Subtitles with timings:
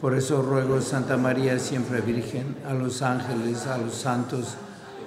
[0.00, 4.54] Por eso ruego, Santa María, siempre Virgen, a los ángeles, a los santos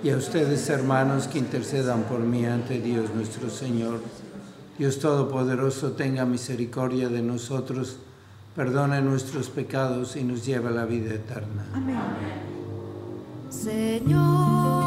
[0.03, 4.00] y a ustedes, hermanos, que intercedan por mí ante Dios nuestro Señor.
[4.78, 7.97] Dios Todopoderoso, tenga misericordia de nosotros,
[8.56, 11.66] perdone nuestros pecados y nos lleve a la vida eterna.
[11.73, 11.97] Amén.
[13.50, 14.81] Señor,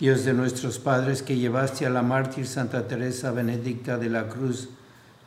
[0.00, 4.68] Dios de nuestros padres, que llevaste a la mártir Santa Teresa Benedicta de la Cruz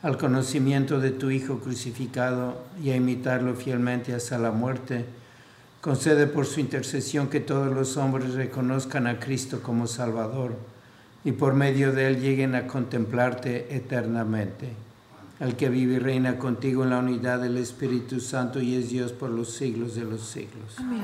[0.02, 5.06] al conocimiento de tu Hijo crucificado y a imitarlo fielmente hasta la muerte,
[5.80, 10.54] concede por su intercesión que todos los hombres reconozcan a Cristo como Salvador
[11.24, 14.72] y por medio de él lleguen a contemplarte eternamente.
[15.40, 19.12] Al que vive y reina contigo en la unidad del Espíritu Santo y es Dios
[19.12, 20.74] por los siglos de los siglos.
[20.78, 21.02] Amén.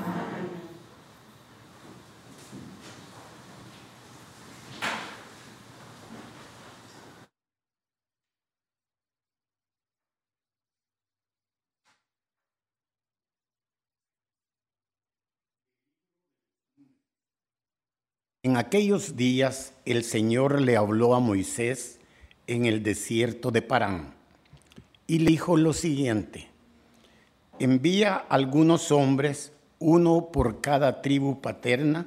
[18.54, 21.98] En aquellos días el Señor le habló a Moisés
[22.46, 24.14] en el desierto de Parán
[25.08, 26.46] y le dijo lo siguiente,
[27.58, 29.50] envía algunos hombres,
[29.80, 32.06] uno por cada tribu paterna,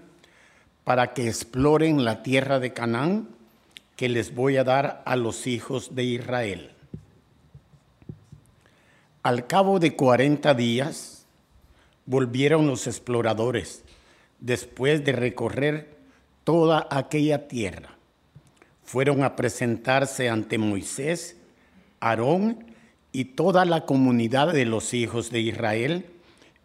[0.85, 3.28] para que exploren la tierra de Canaán
[3.97, 6.72] que les voy a dar a los hijos de Israel.
[9.22, 11.25] Al cabo de cuarenta días
[12.06, 13.84] volvieron los exploradores,
[14.40, 15.97] después de recorrer
[16.47, 17.90] toda aquella tierra.
[18.85, 21.35] Fueron a presentarse ante Moisés,
[21.99, 22.64] Aarón
[23.11, 26.05] y toda la comunidad de los hijos de Israel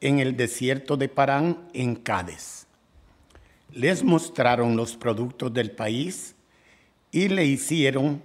[0.01, 2.69] en el desierto de Parán en Cádiz.
[3.73, 6.37] Les mostraron los productos del país
[7.11, 8.23] y le hicieron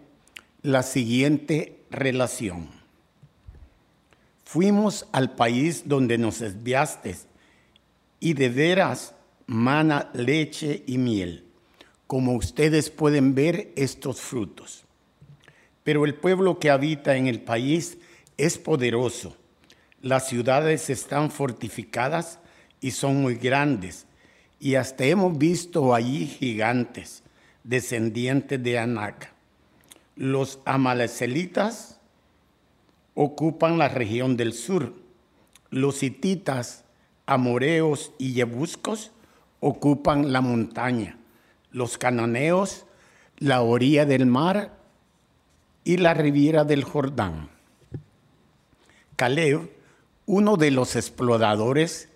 [0.62, 2.70] la siguiente relación.
[4.46, 7.16] Fuimos al país donde nos desviaste
[8.20, 9.16] y de veras
[9.48, 11.46] mana, leche y miel
[12.08, 14.86] como ustedes pueden ver estos frutos.
[15.84, 17.98] Pero el pueblo que habita en el país
[18.38, 19.36] es poderoso.
[20.02, 22.40] Las ciudades están fortificadas
[22.80, 24.06] y son muy grandes,
[24.60, 27.24] y hasta hemos visto allí gigantes,
[27.64, 29.34] descendientes de Anac.
[30.16, 32.00] Los amalecelitas
[33.14, 34.94] ocupan la región del sur.
[35.70, 36.86] Los hititas,
[37.26, 39.12] amoreos y yebuscos
[39.60, 41.18] ocupan la montaña.
[41.72, 42.86] Los cananeos,
[43.38, 44.78] la orilla del mar
[45.84, 47.50] y la riviera del Jordán.
[49.16, 49.72] Caleb,
[50.26, 52.10] uno de los exploradores,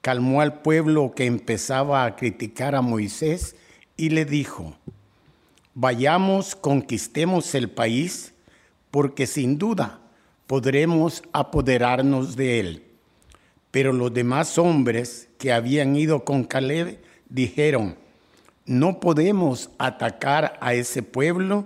[0.00, 3.56] calmó al pueblo que empezaba a criticar a Moisés
[3.96, 4.76] y le dijo,
[5.74, 8.32] vayamos, conquistemos el país,
[8.90, 10.00] porque sin duda
[10.46, 12.84] podremos apoderarnos de él.
[13.70, 17.96] Pero los demás hombres que habían ido con Caleb dijeron,
[18.68, 21.64] no podemos atacar a ese pueblo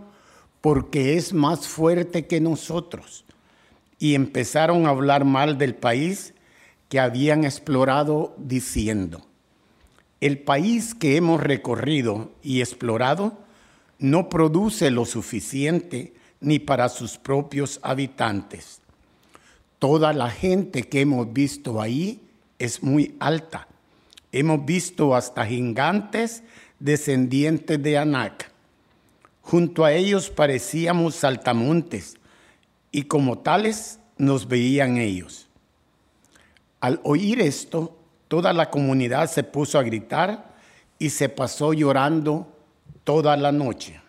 [0.61, 3.25] porque es más fuerte que nosotros.
[3.99, 6.33] Y empezaron a hablar mal del país
[6.89, 9.27] que habían explorado diciendo,
[10.21, 13.37] el país que hemos recorrido y explorado
[13.99, 18.81] no produce lo suficiente ni para sus propios habitantes.
[19.81, 22.21] Toda la gente que hemos visto ahí
[22.61, 23.67] es muy alta.
[24.31, 26.45] Hemos visto hasta gigantes
[26.83, 28.51] descendientes de Anac.
[29.41, 32.17] Junto a ellos parecíamos saltamontes
[32.91, 35.49] y como tales nos veían ellos.
[36.81, 37.97] Al oír esto,
[38.27, 40.55] toda la comunidad se puso a gritar
[40.99, 42.53] y se pasó llorando
[43.05, 44.01] toda la noche.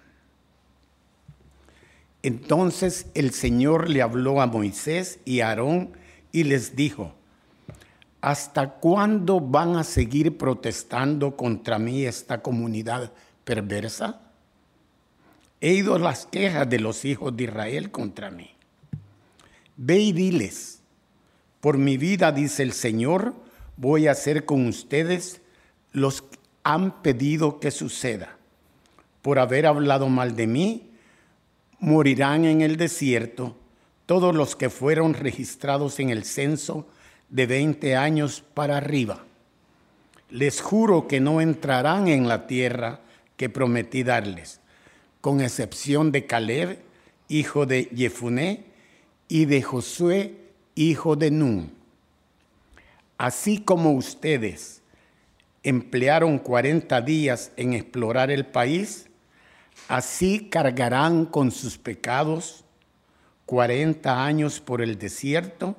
[2.24, 5.92] Entonces el Señor le habló a Moisés y a Aarón
[6.32, 7.14] y les dijo,
[8.24, 13.12] ¿hasta cuándo van a seguir protestando contra mí esta comunidad
[13.44, 14.22] perversa?
[15.60, 18.50] He ido las quejas de los hijos de Israel contra mí.
[19.76, 20.80] Ve y diles,
[21.60, 23.34] por mi vida, dice el Señor,
[23.76, 25.42] voy a hacer con ustedes
[25.92, 28.38] los que han pedido que suceda.
[29.22, 30.92] Por haber hablado mal de mí,
[31.78, 33.58] morirán en el desierto
[34.06, 36.88] todos los que fueron registrados en el censo
[37.34, 39.24] de 20 años para arriba.
[40.30, 43.00] Les juro que no entrarán en la tierra
[43.38, 44.62] que prometí darles,
[45.20, 46.78] con excepción de Caleb,
[47.30, 48.66] hijo de Jefuné,
[49.28, 50.36] y de Josué,
[50.76, 51.72] hijo de Nun.
[53.18, 54.84] Así como ustedes
[55.64, 59.10] emplearon 40 días en explorar el país,
[59.88, 62.64] así cargarán con sus pecados
[63.48, 65.76] 40 años por el desierto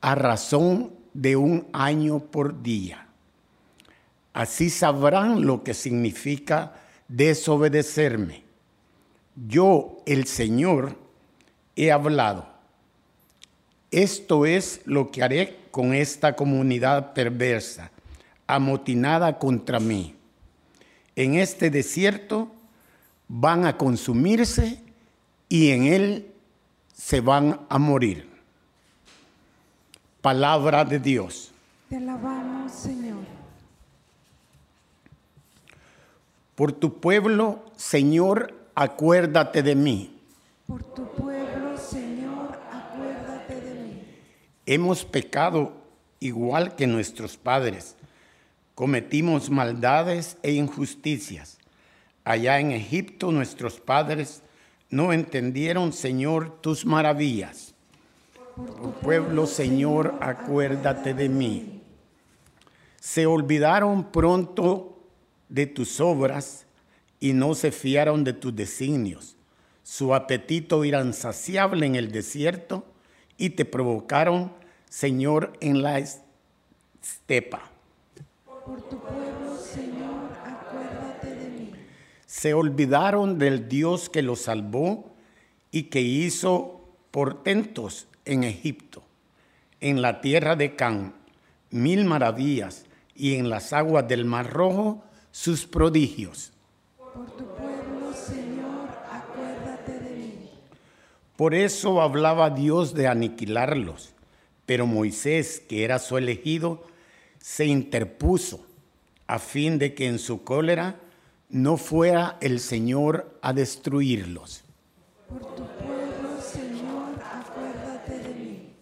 [0.00, 3.08] a razón de un año por día.
[4.32, 6.74] Así sabrán lo que significa
[7.08, 8.44] desobedecerme.
[9.48, 10.96] Yo, el Señor,
[11.76, 12.58] he hablado
[13.90, 17.90] esto es lo que haré con esta comunidad perversa,
[18.46, 20.14] amotinada contra mí.
[21.16, 22.52] En este desierto
[23.28, 24.82] van a consumirse
[25.48, 26.26] y en él
[26.92, 28.28] se van a morir.
[30.20, 31.52] Palabra de Dios.
[31.88, 33.18] Te alabamos, Señor.
[36.54, 40.18] Por tu pueblo, Señor, acuérdate de mí.
[40.66, 44.02] Por tu pueblo, Señor, acuérdate de mí.
[44.66, 45.72] Hemos pecado
[46.18, 47.94] igual que nuestros padres.
[48.74, 51.58] Cometimos maldades e injusticias.
[52.24, 54.42] Allá en Egipto nuestros padres
[54.90, 57.67] no entendieron, Señor, tus maravillas.
[58.58, 61.80] Por tu pueblo, Señor, acuérdate de mí.
[62.98, 64.98] Se olvidaron pronto
[65.48, 66.66] de tus obras
[67.20, 69.36] y no se fiaron de tus designios.
[69.84, 72.84] Su apetito era insaciable en el desierto
[73.36, 74.52] y te provocaron,
[74.90, 77.70] Señor, en la estepa.
[78.44, 81.72] Por tu pueblo, Señor, acuérdate de mí.
[82.26, 85.14] Se olvidaron del Dios que los salvó
[85.70, 86.80] y que hizo
[87.12, 89.02] portentos en Egipto,
[89.80, 91.14] en la tierra de Can,
[91.70, 96.52] mil maravillas, y en las aguas del Mar Rojo sus prodigios.
[96.96, 100.50] Por tu pueblo, Señor, acuérdate de mí.
[101.36, 104.14] Por eso hablaba Dios de aniquilarlos,
[104.66, 106.86] pero Moisés, que era su elegido,
[107.40, 108.64] se interpuso
[109.26, 111.00] a fin de que en su cólera
[111.50, 114.64] no fuera el Señor a destruirlos.
[115.28, 118.72] Por tu pueblo, Señor, acuérdate de mí.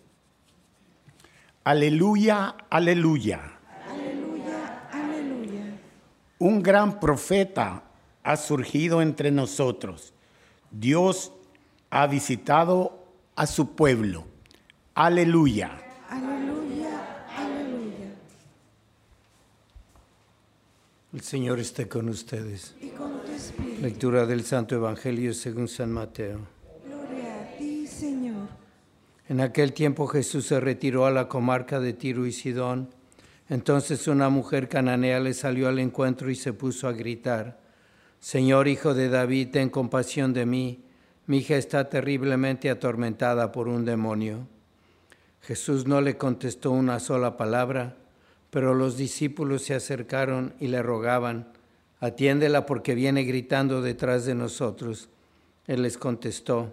[1.66, 3.40] Aleluya, aleluya.
[3.90, 5.80] Aleluya, aleluya.
[6.38, 7.82] Un gran profeta
[8.22, 10.14] ha surgido entre nosotros.
[10.70, 11.32] Dios
[11.90, 13.04] ha visitado
[13.34, 14.26] a su pueblo.
[14.94, 15.72] Aleluya.
[16.08, 18.14] Aleluya, aleluya.
[21.14, 22.76] El Señor esté con ustedes.
[22.80, 23.82] y con tu espíritu.
[23.82, 26.46] Lectura del Santo Evangelio según San Mateo.
[29.28, 32.90] En aquel tiempo Jesús se retiró a la comarca de Tiro y Sidón.
[33.48, 37.58] Entonces una mujer cananea le salió al encuentro y se puso a gritar,
[38.20, 40.84] Señor Hijo de David, ten compasión de mí.
[41.26, 44.46] Mi hija está terriblemente atormentada por un demonio.
[45.42, 47.96] Jesús no le contestó una sola palabra,
[48.50, 51.52] pero los discípulos se acercaron y le rogaban,
[52.00, 55.08] atiéndela porque viene gritando detrás de nosotros.
[55.66, 56.72] Él les contestó,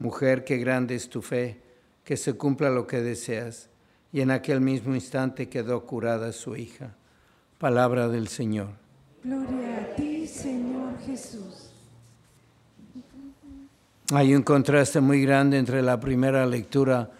[0.00, 1.60] Mujer, qué grande es tu fe,
[2.04, 3.68] que se cumpla lo que deseas.
[4.12, 6.96] Y en aquel mismo instante quedó curada su hija.
[7.58, 8.70] Palabra del Señor.
[9.22, 11.70] Gloria a ti, Señor Jesús.
[14.12, 17.10] Hay un contraste muy grande entre la primera lectura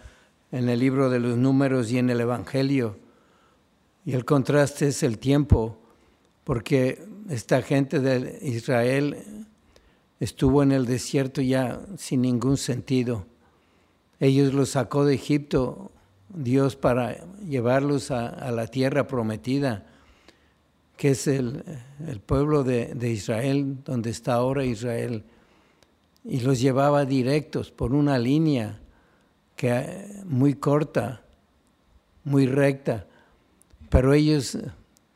[0.51, 2.97] en el libro de los números y en el Evangelio.
[4.05, 5.77] Y el contraste es el tiempo,
[6.43, 9.45] porque esta gente de Israel
[10.21, 13.25] estuvo en el desierto ya sin ningún sentido.
[14.19, 15.91] Ellos los sacó de Egipto
[16.29, 19.87] Dios para llevarlos a, la tierra prometida,
[20.95, 21.63] que es el,
[22.25, 25.25] pueblo de, de Israel, donde está ahora Israel
[26.23, 28.79] y los llevaba directos por una línea
[29.55, 31.23] que muy corta,
[32.23, 33.07] muy recta,
[33.89, 34.55] pero ellos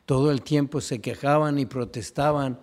[0.08, 2.60] todo el tiempo se quejaban y protestaban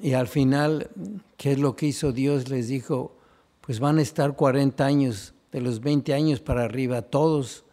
[0.00, 0.90] y al final,
[1.36, 2.48] ¿qué es lo que hizo Dios?
[2.48, 3.16] Les dijo,
[3.60, 7.64] pues van a estar 40 años, de los 20 años para arriba, todos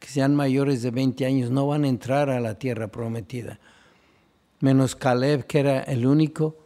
[0.00, 3.58] que sean mayores de 20 años no van a entrar a la tierra prometida,
[4.60, 6.56] menos Caleb, que era el único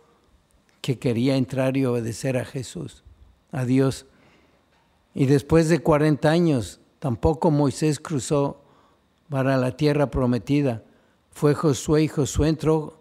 [0.80, 3.04] que quería entrar y obedecer a Jesús,
[3.52, 4.06] a Dios.
[5.14, 8.62] Y después de 40 años, tampoco Moisés cruzó
[9.28, 10.82] para la tierra prometida.
[11.30, 12.97] Fue Josué y Josué entró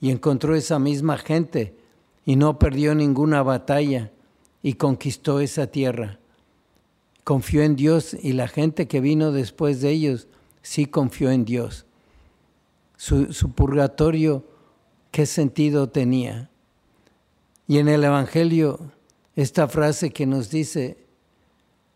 [0.00, 1.76] y encontró esa misma gente
[2.24, 4.12] y no perdió ninguna batalla
[4.62, 6.18] y conquistó esa tierra.
[7.24, 10.28] Confió en Dios y la gente que vino después de ellos
[10.62, 11.86] sí confió en Dios.
[12.96, 14.44] Su, purgatorio,
[15.10, 16.50] ¿qué sentido tenía?
[17.68, 18.80] Y en el Evangelio,
[19.34, 20.96] esta frase que nos dice,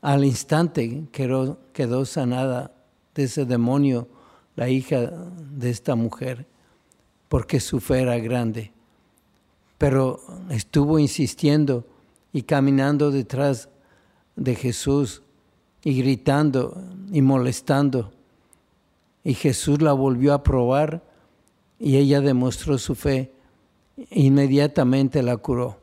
[0.03, 2.73] al instante quedó, sanada
[3.15, 4.09] de ese demonio
[4.57, 6.47] la hija de esta mujer,
[7.31, 8.73] porque su fe era grande.
[9.79, 10.21] Pero
[10.51, 11.87] estuvo insistiendo
[12.33, 13.71] y caminando detrás
[14.37, 15.23] de Jesús
[15.83, 18.11] y gritando y molestando.
[19.25, 21.03] Y Jesús la volvió a probar
[21.79, 23.33] y ella demostró su fe
[24.11, 25.79] inmediatamente la curó.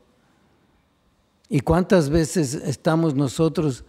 [1.50, 3.86] ¿Y cuántas veces estamos nosotros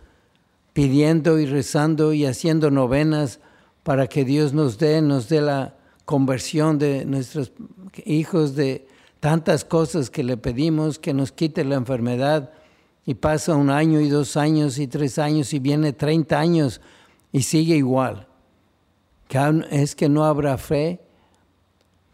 [0.72, 3.40] pidiendo y rezando y haciendo novenas
[3.82, 5.77] para que Dios nos dé, nos dé la
[6.08, 7.52] conversión de nuestros
[8.06, 8.86] hijos, de
[9.20, 12.50] tantas cosas que le pedimos, que nos quite la enfermedad?
[13.04, 16.80] Y pasa un año y dos años y tres años y viene 30 años
[17.30, 18.26] y sigue igual.
[19.70, 20.98] Es que no habrá fe.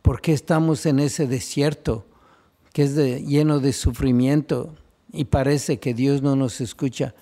[0.02, 2.04] ¿Por qué estamos en ese desierto
[2.72, 4.74] que es lleno de sufrimiento
[5.12, 7.14] y parece que Dios no nos escucha?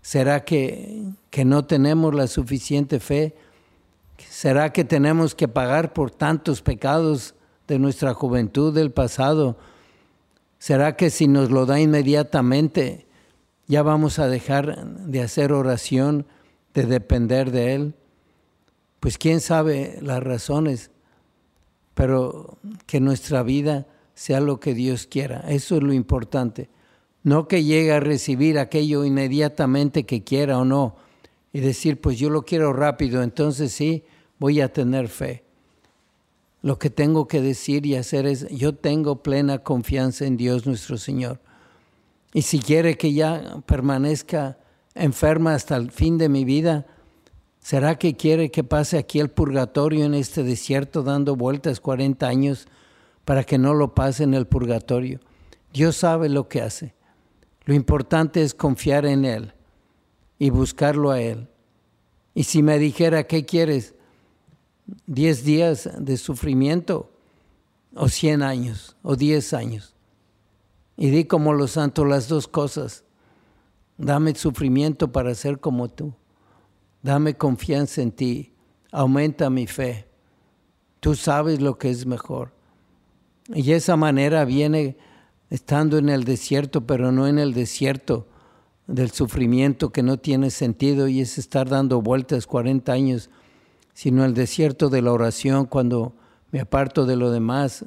[0.00, 3.34] ¿Será que, que no tenemos la suficiente fe?
[4.18, 7.34] ¿Será que tenemos que pagar por tantos pecados
[7.66, 9.56] de nuestra juventud del pasado?
[10.58, 13.06] ¿Será que si nos lo da inmediatamente
[13.66, 16.26] ya vamos a dejar de hacer oración,
[16.74, 17.94] de depender de Él?
[19.00, 20.90] Pues quién sabe las razones
[21.96, 25.46] pero que nuestra vida sea lo que Dios quiera.
[25.48, 26.68] Eso es lo importante.
[27.22, 30.96] No que llegue a recibir aquello inmediatamente que quiera o no
[31.56, 34.04] y decir, pues yo lo quiero rápido, entonces sí,
[34.38, 35.42] voy a tener fe.
[36.60, 40.98] Lo que tengo que decir y hacer es, yo tengo plena confianza en Dios nuestro
[40.98, 41.40] Señor.
[42.34, 44.58] Y si quiere que ya permanezca
[44.94, 46.84] enferma hasta el fin de mi vida,
[47.58, 52.68] ¿Será que quiere que pase aquí el purgatorio en este desierto dando vueltas 40 años
[53.24, 55.20] para que no lo pase en el purgatorio?
[55.72, 56.94] Dios sabe lo que hace.
[57.64, 59.55] Lo importante es confiar en Él
[60.38, 61.48] y buscarlo a Él.
[62.34, 63.94] Y si me dijera, ¿qué quieres?
[65.06, 67.10] ¿Diez días de sufrimiento?
[67.96, 69.94] o 100 años, o 10 años.
[70.96, 73.04] Y di como los santos las dos cosas.
[73.98, 76.12] Dame sufrimiento para ser como tú.
[77.02, 78.52] Dame confianza en ti.
[78.92, 80.06] Aumenta mi fe.
[81.00, 82.52] Tú sabes lo que es mejor.
[83.54, 84.96] Y esa manera viene
[85.50, 88.26] estando en el desierto, pero no en el desierto
[88.86, 93.30] del sufrimiento que no tiene sentido y es estar dando vueltas 40 años,
[93.94, 96.14] sino el desierto de la oración cuando
[96.52, 97.84] me aparto de lo demás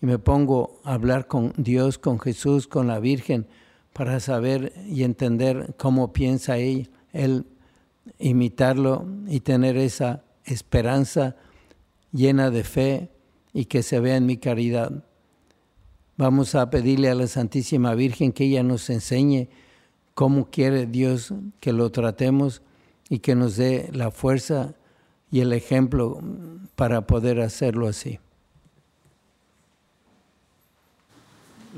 [0.00, 3.46] y me pongo a hablar con Dios, con Jesús, con la Virgen,
[3.92, 7.46] para saber y entender cómo piensa él, él
[8.18, 11.36] imitarlo y tener esa esperanza
[12.12, 13.10] llena de fe
[13.52, 15.04] y que se vea en mi caridad.
[16.18, 19.48] Vamos a pedirle a la Santísima Virgen que ella nos enseñe
[20.16, 22.62] cómo quiere Dios que lo tratemos
[23.10, 24.72] y que nos dé la fuerza
[25.30, 26.18] y el ejemplo
[26.74, 28.18] para poder hacerlo así.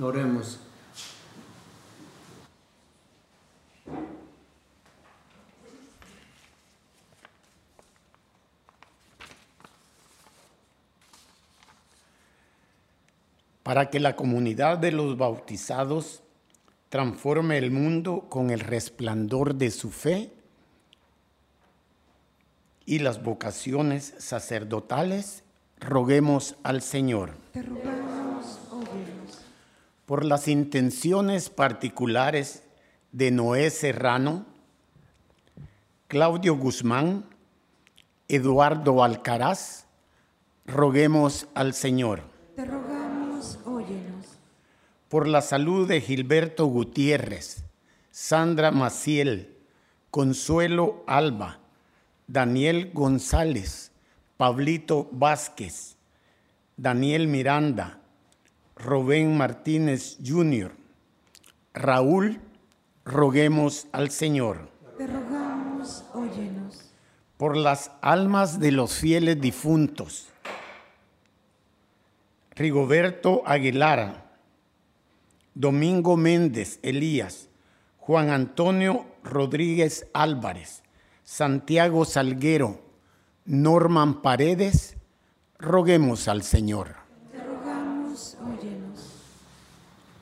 [0.01, 0.61] Oremos.
[13.65, 16.23] para que la comunidad de los bautizados
[16.89, 20.33] transforme el mundo con el resplandor de su fe
[22.87, 25.43] y las vocaciones sacerdotales,
[25.79, 27.33] roguemos al Señor.
[27.53, 29.39] Te rogamos, óyenos.
[30.07, 32.63] Por las intenciones particulares
[33.13, 34.47] de Noé Serrano,
[36.07, 37.27] Claudio Guzmán,
[38.29, 39.85] Eduardo Alcaraz,
[40.65, 42.23] roguemos al Señor.
[42.57, 43.78] Te rogamos, óyenos.
[45.09, 47.65] Por la salud de Gilberto Gutiérrez,
[48.11, 49.57] Sandra Maciel,
[50.11, 51.61] Consuelo Alba,
[52.27, 53.91] Daniel González,
[54.37, 55.97] Pablito Vázquez,
[56.77, 58.01] Daniel Miranda,
[58.77, 60.73] Rubén Martínez Jr.,
[61.73, 62.41] Raúl,
[63.07, 64.69] roguemos al Señor.
[64.99, 66.91] Te rogamos, óyenos.
[67.39, 70.29] Por las almas de los fieles difuntos,
[72.55, 74.28] Rigoberto Aguilar,
[75.59, 77.49] Domingo Méndez Elías,
[77.97, 80.85] Juan Antonio Rodríguez Álvarez,
[81.25, 82.81] Santiago Salguero,
[83.45, 84.97] Norman Paredes,
[85.59, 86.95] roguemos al Señor.
[87.33, 89.01] Te rogamos, óyenos.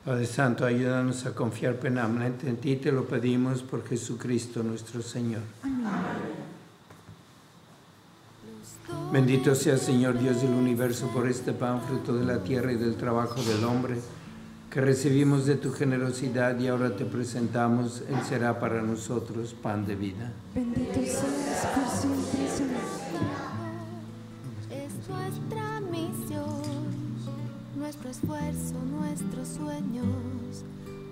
[0.03, 5.41] Padre Santo, ayúdanos a confiar plenamente en ti, te lo pedimos por Jesucristo nuestro Señor.
[9.11, 12.95] Bendito sea Señor Dios del universo por este pan, fruto de la tierra y del
[12.95, 13.97] trabajo del hombre,
[14.69, 19.95] que recibimos de tu generosidad y ahora te presentamos, Él será para nosotros pan de
[19.95, 20.33] vida.
[20.53, 22.97] Bendito seas por siempre, Señor.
[24.69, 26.61] Es nuestra misión,
[27.77, 30.63] nuestro esfuerzo, nuestros sueños,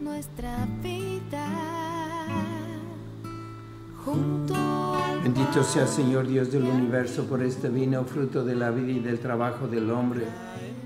[0.02, 1.48] nuestra vida.
[4.04, 8.92] Junto al Bendito sea Señor Dios del universo por este vino, fruto de la vida
[8.92, 10.28] y del trabajo del hombre,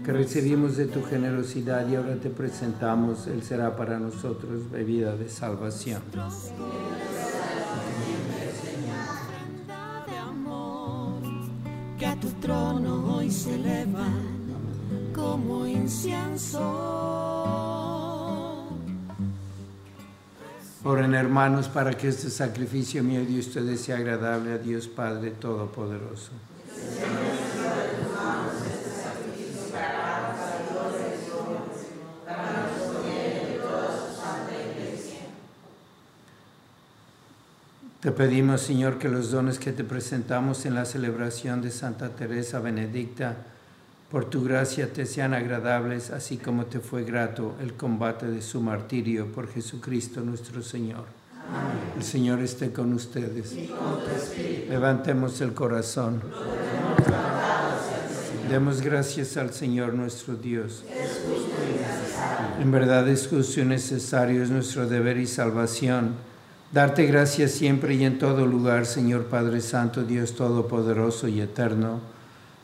[0.03, 5.29] que recibimos de tu generosidad y ahora te presentamos, Él será para nosotros bebida de
[5.29, 6.01] salvación.
[11.99, 14.39] que a tu trono hoy se elevan
[15.13, 16.59] como incienso.
[20.85, 26.31] Oren hermanos para que este sacrificio mío de ustedes sea agradable a Dios Padre Todopoderoso.
[37.99, 42.59] Te pedimos, Señor, que los dones que te presentamos en la celebración de Santa Teresa
[42.59, 43.35] Benedicta,
[44.09, 48.61] por tu gracia te sean agradables, así como te fue grato el combate de su
[48.61, 51.07] martirio por Jesucristo nuestro Señor.
[51.97, 53.53] El Señor esté con ustedes.
[54.69, 56.21] Levantemos el corazón.
[58.49, 60.85] Demos gracias al Señor nuestro Dios.
[62.61, 66.28] En verdad es justo y necesario, es nuestro deber y salvación.
[66.71, 71.99] Darte gracias siempre y en todo lugar, Señor Padre Santo, Dios Todopoderoso y Eterno,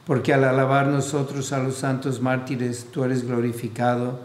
[0.05, 4.19] porque al alabar nosotros a los santos mártires, tú eres glorificado,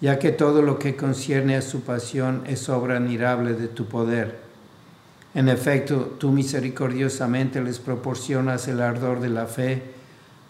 [0.00, 4.38] ya que todo lo que concierne a su pasión es obra admirable de tu poder.
[5.34, 9.82] En efecto, tú misericordiosamente les proporcionas el ardor de la fe,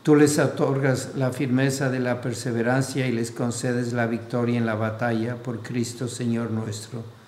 [0.03, 4.75] tú les otorgas la firmeza de la perseverancia y les concedes la victoria en la
[4.75, 7.24] batalla por Cristo Señor nuestro.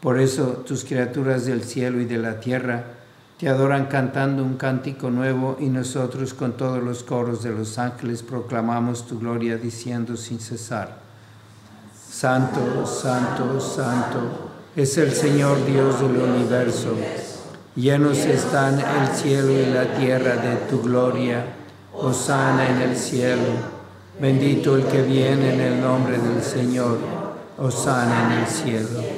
[0.00, 2.84] Por eso tus criaturas del cielo y de la tierra
[3.38, 8.22] te adoran cantando un cántico nuevo y nosotros con todos los coros de los ángeles
[8.22, 10.98] proclamamos tu gloria diciendo sin cesar,
[12.10, 16.96] Santo, Santo, Santo es el Señor Dios del universo.
[17.74, 21.44] Llenos están el cielo y la tierra de tu gloria.
[21.92, 23.42] Osana en el cielo.
[24.20, 26.98] Bendito el que viene en el nombre del Señor.
[27.56, 29.17] Osana en el cielo.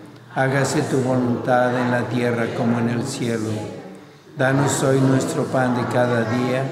[0.33, 3.49] hágase tu voluntad en la tierra como en el cielo.
[4.37, 6.63] Danos hoy nuestro pan de cada día,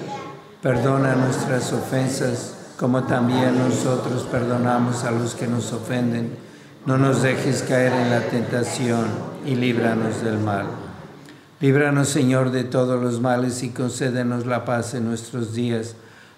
[0.62, 6.38] perdona nuestras ofensas como también nosotros perdonamos a los que nos ofenden.
[6.86, 9.06] No nos dejes caer en la tentación
[9.46, 10.66] y líbranos del mal.
[11.60, 15.96] Líbranos, Señor, de todos los males y concédenos la paz en nuestros días,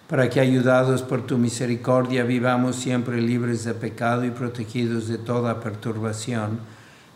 [0.10, 5.60] para que, ayudados por tu misericordia, vivamos siempre libres de pecado y protegidos de toda
[5.60, 6.60] perturbación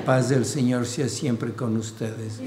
[0.00, 2.40] La paz del Señor sea siempre con ustedes.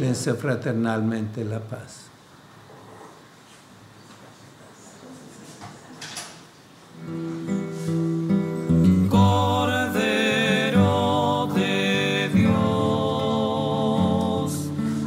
[0.00, 2.06] Dense fraternalmente la paz.
[9.08, 10.26] Cordero
[11.54, 12.52] de Dios,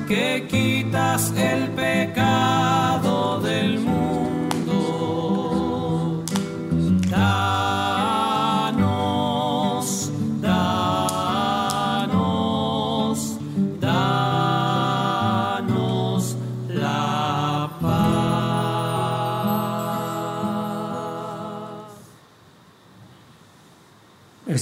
[0.07, 2.86] que quitas el pecado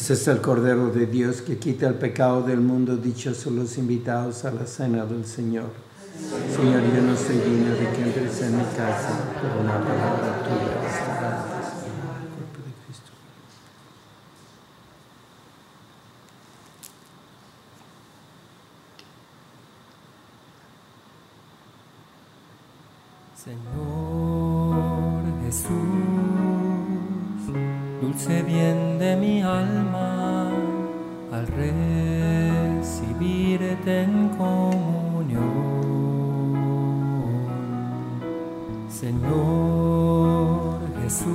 [0.06, 2.96] Este es el Cordero de Dios que quita el pecado del mundo.
[2.96, 5.72] Dichosos los invitados a la cena del Señor.
[6.56, 10.76] Señor, yo no soy digno de que entres en mi casa, pero una palabra tuya.
[23.44, 26.55] Señor Jesús,
[28.02, 30.50] dulce bien de mi alma,
[31.32, 33.14] al recibirte
[34.04, 35.66] en comunión.
[38.90, 41.26] Señor Jesús,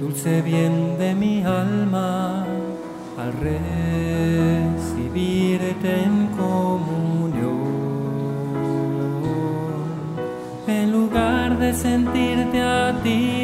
[0.00, 2.44] dulce bien de mi alma,
[3.18, 3.32] al
[4.92, 5.24] recibirte
[6.04, 7.64] en comunión.
[10.66, 13.43] En lugar de sentirte a ti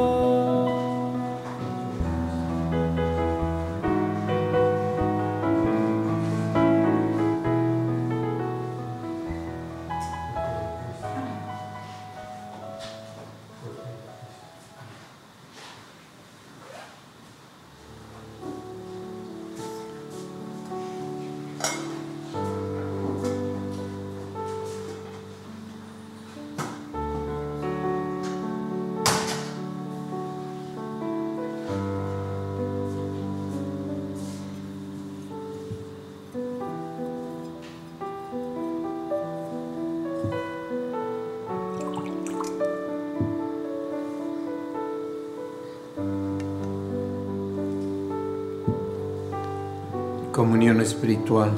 [50.31, 51.51] Comunión espiritual.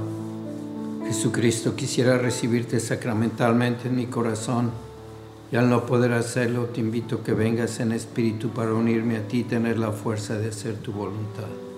[1.05, 4.71] Jesucristo, quisiera recibirte sacramentalmente en mi corazón
[5.51, 9.27] y al no poder hacerlo, te invito a que vengas en espíritu para unirme a
[9.27, 11.72] ti y tener la fuerza de hacer tu voluntad.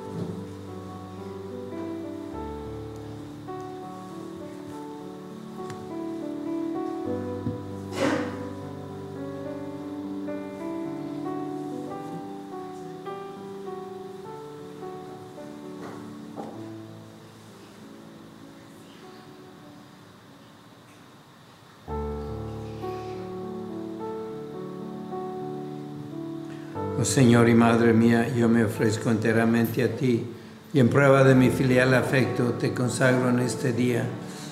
[27.15, 30.25] Señor y Madre mía, yo me ofrezco enteramente a ti
[30.73, 34.03] y en prueba de mi filial afecto te consagro en este día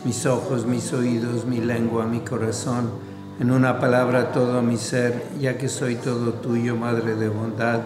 [0.06, 2.90] mis ojos, mis oídos, mi lengua, mi corazón,
[3.42, 7.82] en una palabra todo mi ser, ya que soy todo tuyo, Madre de bondad,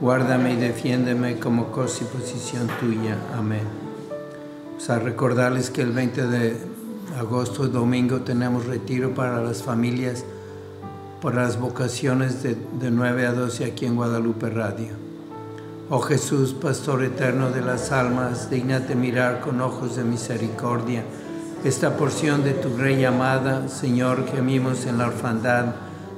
[0.00, 3.18] guárdame y defiéndeme como cosa y posición tuya.
[3.36, 3.66] Amén.
[4.74, 6.56] O sea, recordarles que el 20 de
[7.18, 10.24] agosto, domingo, tenemos retiro para las familias
[11.24, 14.90] por las vocaciones de, de 9 a 12 aquí en Guadalupe Radio.
[15.88, 21.02] Oh Jesús, Pastor eterno de las almas, dignate mirar con ojos de misericordia
[21.64, 25.74] esta porción de tu Rey amada, Señor, que amimos en la orfandad.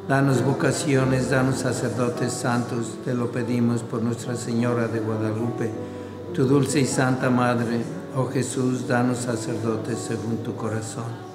[0.09, 5.71] Danos vocaciones, danos sacerdotes santos, te lo pedimos por Nuestra Señora de Guadalupe,
[6.35, 7.85] tu dulce y santa Madre.
[8.17, 11.27] Oh Jesús, danos sacerdotes según tu corazón.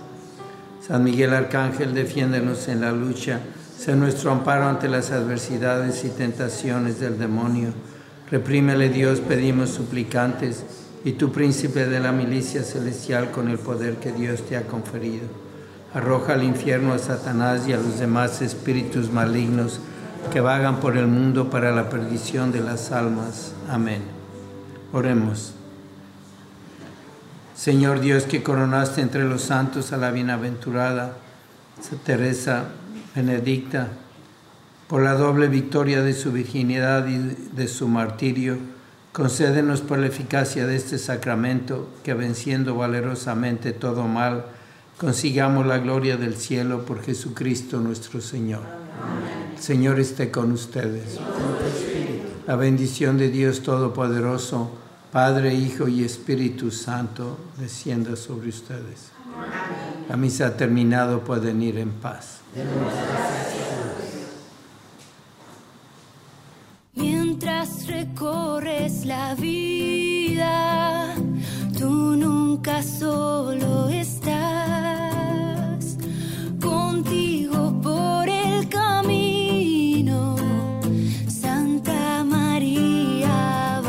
[0.86, 3.40] San Miguel Arcángel, defiéndenos en la lucha,
[3.84, 7.74] sé nuestro amparo ante las adversidades y tentaciones del demonio.
[8.30, 10.64] Reprímele Dios, pedimos suplicantes,
[11.04, 15.24] y tú, príncipe de la milicia celestial, con el poder que Dios te ha conferido.
[15.96, 19.80] Arroja al infierno a Satanás y a los demás espíritus malignos
[20.32, 23.54] que vagan por el mundo para la perdición de las almas.
[23.68, 24.04] Amén.
[24.94, 25.56] Oremos.
[27.56, 31.18] Señor Dios, que coronaste entre los santos a la bienaventurada
[32.06, 32.66] Teresa
[33.16, 33.90] Benedicta,
[34.88, 38.58] por la doble victoria de su virginidad y de su martirio,
[39.12, 44.46] concédenos por la eficacia de este sacramento que venciendo valerosamente todo mal,
[44.98, 48.62] consigamos la gloria del cielo por Jesucristo nuestro Señor.
[49.60, 51.20] Señor esté con ustedes.
[52.48, 54.72] La bendición de Dios Todopoderoso,
[55.12, 59.12] Padre, Hijo y Espíritu Santo, descienda sobre ustedes.
[60.08, 62.41] La misa ha terminado, pueden ir en paz.
[66.94, 71.16] Mientras recorres la vida,
[71.78, 74.38] tú nunca solo estás.
[76.62, 80.36] Contigo por el camino,
[81.30, 83.82] Santa María.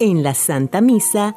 [0.00, 1.36] En la Santa Misa